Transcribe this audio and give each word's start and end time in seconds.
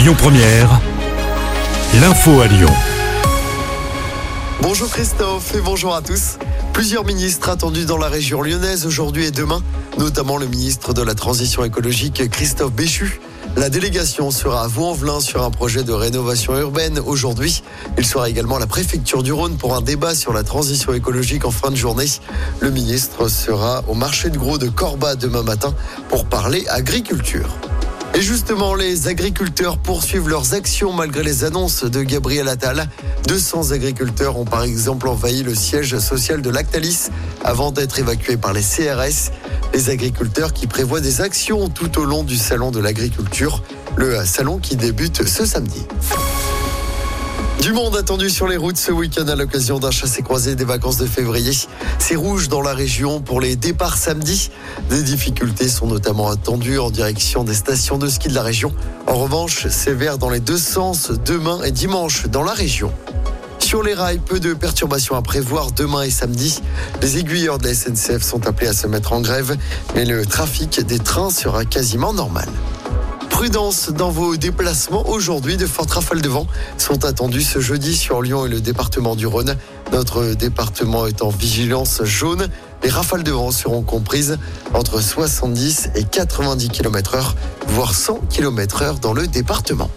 Lyon 0.00 0.14
Première, 0.16 0.80
l'info 2.00 2.40
à 2.40 2.46
Lyon. 2.46 2.72
Bonjour 4.62 4.88
Christophe 4.88 5.54
et 5.54 5.60
bonjour 5.60 5.94
à 5.94 6.00
tous. 6.00 6.38
Plusieurs 6.72 7.04
ministres 7.04 7.50
attendus 7.50 7.84
dans 7.84 7.98
la 7.98 8.08
région 8.08 8.40
lyonnaise 8.40 8.86
aujourd'hui 8.86 9.26
et 9.26 9.30
demain, 9.30 9.62
notamment 9.98 10.38
le 10.38 10.46
ministre 10.46 10.94
de 10.94 11.02
la 11.02 11.14
Transition 11.14 11.66
écologique 11.66 12.30
Christophe 12.30 12.72
Béchu. 12.72 13.20
La 13.56 13.68
délégation 13.68 14.30
sera 14.30 14.64
à 14.64 14.68
Vaux-en-Velin 14.68 15.20
sur 15.20 15.44
un 15.44 15.50
projet 15.50 15.84
de 15.84 15.92
rénovation 15.92 16.58
urbaine 16.58 16.98
aujourd'hui. 16.98 17.62
Il 17.98 18.06
sera 18.06 18.30
également 18.30 18.56
à 18.56 18.60
la 18.60 18.66
préfecture 18.66 19.22
du 19.22 19.34
Rhône 19.34 19.58
pour 19.58 19.76
un 19.76 19.82
débat 19.82 20.14
sur 20.14 20.32
la 20.32 20.44
transition 20.44 20.94
écologique 20.94 21.44
en 21.44 21.50
fin 21.50 21.70
de 21.70 21.76
journée. 21.76 22.06
Le 22.60 22.70
ministre 22.70 23.28
sera 23.28 23.84
au 23.86 23.92
marché 23.92 24.30
de 24.30 24.38
gros 24.38 24.56
de 24.56 24.70
Corba 24.70 25.14
demain 25.14 25.42
matin 25.42 25.74
pour 26.08 26.24
parler 26.24 26.64
agriculture. 26.68 27.50
Et 28.20 28.22
justement, 28.22 28.74
les 28.74 29.08
agriculteurs 29.08 29.78
poursuivent 29.78 30.28
leurs 30.28 30.52
actions 30.52 30.92
malgré 30.92 31.22
les 31.22 31.42
annonces 31.44 31.84
de 31.84 32.02
Gabriel 32.02 32.48
Attal. 32.48 32.86
200 33.26 33.70
agriculteurs 33.70 34.36
ont 34.36 34.44
par 34.44 34.62
exemple 34.62 35.08
envahi 35.08 35.42
le 35.42 35.54
siège 35.54 35.98
social 35.98 36.42
de 36.42 36.50
Lactalis 36.50 37.08
avant 37.42 37.72
d'être 37.72 37.98
évacués 37.98 38.36
par 38.36 38.52
les 38.52 38.60
CRS. 38.60 39.30
Les 39.72 39.88
agriculteurs 39.88 40.52
qui 40.52 40.66
prévoient 40.66 41.00
des 41.00 41.22
actions 41.22 41.70
tout 41.70 41.98
au 41.98 42.04
long 42.04 42.22
du 42.22 42.36
salon 42.36 42.70
de 42.70 42.78
l'agriculture, 42.78 43.62
le 43.96 44.22
salon 44.26 44.58
qui 44.58 44.76
débute 44.76 45.26
ce 45.26 45.46
samedi. 45.46 45.86
Du 47.60 47.74
monde 47.74 47.94
attendu 47.94 48.30
sur 48.30 48.48
les 48.48 48.56
routes 48.56 48.78
ce 48.78 48.90
week-end 48.90 49.28
à 49.28 49.36
l'occasion 49.36 49.78
d'un 49.78 49.90
chassé-croisé 49.90 50.54
des 50.54 50.64
vacances 50.64 50.96
de 50.96 51.04
février. 51.04 51.52
C'est 51.98 52.16
rouge 52.16 52.48
dans 52.48 52.62
la 52.62 52.72
région 52.72 53.20
pour 53.20 53.38
les 53.38 53.54
départs 53.54 53.98
samedi. 53.98 54.50
Des 54.88 55.02
difficultés 55.02 55.68
sont 55.68 55.86
notamment 55.86 56.30
attendues 56.30 56.78
en 56.78 56.90
direction 56.90 57.44
des 57.44 57.52
stations 57.52 57.98
de 57.98 58.08
ski 58.08 58.28
de 58.28 58.34
la 58.34 58.42
région. 58.42 58.72
En 59.06 59.14
revanche, 59.14 59.66
c'est 59.68 59.92
vert 59.92 60.16
dans 60.16 60.30
les 60.30 60.40
deux 60.40 60.56
sens 60.56 61.12
demain 61.26 61.60
et 61.62 61.70
dimanche 61.70 62.26
dans 62.28 62.44
la 62.44 62.54
région. 62.54 62.92
Sur 63.58 63.82
les 63.82 63.92
rails, 63.92 64.20
peu 64.20 64.40
de 64.40 64.54
perturbations 64.54 65.14
à 65.14 65.20
prévoir 65.20 65.70
demain 65.70 66.02
et 66.02 66.10
samedi. 66.10 66.62
Les 67.02 67.18
aiguilleurs 67.18 67.58
de 67.58 67.68
la 67.68 67.74
SNCF 67.74 68.22
sont 68.22 68.46
appelés 68.46 68.68
à 68.68 68.72
se 68.72 68.86
mettre 68.86 69.12
en 69.12 69.20
grève, 69.20 69.54
mais 69.94 70.06
le 70.06 70.24
trafic 70.24 70.80
des 70.80 70.98
trains 70.98 71.30
sera 71.30 71.66
quasiment 71.66 72.14
normal. 72.14 72.48
Prudence 73.40 73.88
dans 73.88 74.10
vos 74.10 74.36
déplacements. 74.36 75.08
Aujourd'hui, 75.08 75.56
de 75.56 75.64
fortes 75.64 75.92
rafales 75.92 76.20
de 76.20 76.28
vent 76.28 76.46
sont 76.76 77.06
attendues 77.06 77.40
ce 77.40 77.58
jeudi 77.58 77.96
sur 77.96 78.20
Lyon 78.20 78.44
et 78.44 78.50
le 78.50 78.60
département 78.60 79.16
du 79.16 79.26
Rhône. 79.26 79.56
Notre 79.92 80.34
département 80.34 81.06
est 81.06 81.22
en 81.22 81.30
vigilance 81.30 82.04
jaune. 82.04 82.48
Les 82.82 82.90
rafales 82.90 83.22
de 83.22 83.32
vent 83.32 83.50
seront 83.50 83.80
comprises 83.80 84.36
entre 84.74 85.00
70 85.00 85.88
et 85.94 86.04
90 86.04 86.68
km 86.68 87.14
heure, 87.14 87.34
voire 87.66 87.94
100 87.94 88.20
km 88.28 88.82
heure 88.82 88.98
dans 88.98 89.14
le 89.14 89.26
département. 89.26 89.88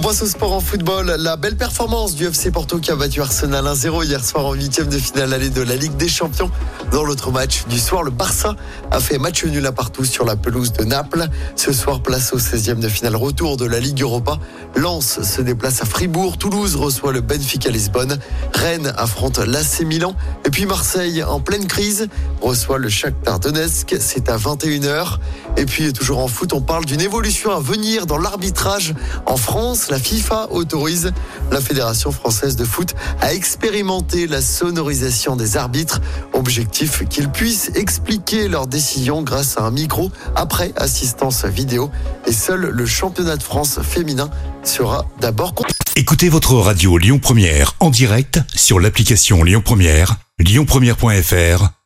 On 0.00 0.02
passe 0.02 0.22
au 0.22 0.26
sport 0.26 0.54
en 0.54 0.60
football. 0.60 1.14
La 1.18 1.36
belle 1.36 1.58
performance 1.58 2.14
du 2.14 2.24
FC 2.24 2.50
Porto 2.50 2.78
qui 2.78 2.90
a 2.90 2.96
battu 2.96 3.20
Arsenal 3.20 3.66
1-0 3.66 4.06
hier 4.06 4.24
soir 4.24 4.46
en 4.46 4.54
huitième 4.54 4.88
de 4.88 4.96
finale 4.96 5.34
allée 5.34 5.50
de 5.50 5.60
la 5.60 5.76
Ligue 5.76 5.94
des 5.98 6.08
Champions. 6.08 6.50
Dans 6.90 7.04
l'autre 7.04 7.30
match 7.30 7.66
du 7.66 7.78
soir, 7.78 8.02
le 8.02 8.10
Barça 8.10 8.56
a 8.90 8.98
fait 8.98 9.18
match 9.18 9.44
nul 9.44 9.66
à 9.66 9.72
partout 9.72 10.06
sur 10.06 10.24
la 10.24 10.36
pelouse 10.36 10.72
de 10.72 10.84
Naples. 10.84 11.28
Ce 11.54 11.74
soir, 11.74 12.00
place 12.00 12.32
au 12.32 12.38
16e 12.38 12.78
de 12.78 12.88
finale 12.88 13.14
retour 13.14 13.58
de 13.58 13.66
la 13.66 13.78
Ligue 13.78 14.00
Europa. 14.00 14.38
Lens 14.74 15.20
se 15.20 15.42
déplace 15.42 15.82
à 15.82 15.84
Fribourg. 15.84 16.38
Toulouse 16.38 16.76
reçoit 16.76 17.12
le 17.12 17.20
Benfica 17.20 17.68
Lisbonne. 17.68 18.18
Rennes 18.54 18.94
affronte 18.96 19.36
l'AC 19.36 19.82
Milan. 19.84 20.14
Et 20.46 20.50
puis 20.50 20.64
Marseille, 20.64 21.22
en 21.22 21.40
pleine 21.40 21.66
crise, 21.66 22.08
reçoit 22.40 22.78
le 22.78 22.88
Shakhtar 22.88 23.38
Donetsk. 23.38 23.96
C'est 24.00 24.30
à 24.30 24.38
21h. 24.38 25.18
Et 25.60 25.66
puis 25.66 25.92
toujours 25.92 26.20
en 26.20 26.26
foot, 26.26 26.54
on 26.54 26.62
parle 26.62 26.86
d'une 26.86 27.02
évolution 27.02 27.50
à 27.50 27.60
venir 27.60 28.06
dans 28.06 28.16
l'arbitrage 28.16 28.94
en 29.26 29.36
France. 29.36 29.90
La 29.90 29.98
FIFA 29.98 30.48
autorise 30.52 31.12
la 31.52 31.60
Fédération 31.60 32.12
française 32.12 32.56
de 32.56 32.64
foot 32.64 32.94
à 33.20 33.34
expérimenter 33.34 34.26
la 34.26 34.40
sonorisation 34.40 35.36
des 35.36 35.58
arbitres. 35.58 36.00
Objectif 36.32 37.06
qu'ils 37.10 37.28
puissent 37.28 37.72
expliquer 37.74 38.48
leurs 38.48 38.68
décisions 38.68 39.20
grâce 39.20 39.58
à 39.58 39.64
un 39.64 39.70
micro 39.70 40.10
après 40.34 40.72
assistance 40.76 41.44
vidéo. 41.44 41.90
Et 42.26 42.32
seul 42.32 42.60
le 42.60 42.86
championnat 42.86 43.36
de 43.36 43.42
France 43.42 43.80
féminin 43.82 44.30
sera 44.62 45.04
d'abord. 45.20 45.54
Écoutez 45.94 46.30
votre 46.30 46.54
radio 46.54 46.96
Lyon 46.96 47.18
Première 47.18 47.74
en 47.80 47.90
direct 47.90 48.40
sur 48.54 48.80
l'application 48.80 49.44
Lyon 49.44 49.60
Première, 49.62 50.16
lyonpremière.fr 50.38 51.79